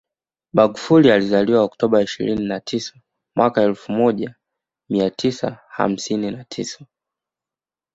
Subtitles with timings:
[0.53, 2.93] Magufuli alizaliwa Oktoba ishirini na tisa
[3.35, 4.35] mwaka elfu mija
[4.89, 6.85] mia tisa hamsini na tisa